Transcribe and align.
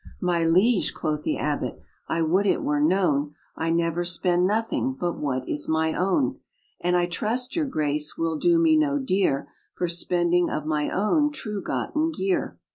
"My 0.19 0.43
liege," 0.43 0.95
quo' 0.95 1.15
the 1.17 1.37
abbot, 1.37 1.79
"I 2.07 2.23
would 2.23 2.47
it 2.47 2.63
were 2.63 2.79
known 2.81 3.35
I 3.55 3.69
never 3.69 4.03
spend 4.03 4.47
nothing, 4.47 4.97
but 4.99 5.19
what 5.19 5.47
is 5.47 5.69
my 5.69 5.93
own; 5.93 6.39
And 6.79 6.97
I 6.97 7.05
trust 7.05 7.55
your 7.55 7.67
grace 7.67 8.17
will 8.17 8.39
do 8.39 8.57
me 8.57 8.75
no 8.75 8.97
deere, 8.97 9.49
For 9.75 9.87
spending 9.87 10.49
of 10.49 10.65
my 10.65 10.89
own 10.89 11.31
true 11.31 11.61
gotton 11.61 12.09
gear." 12.11 12.57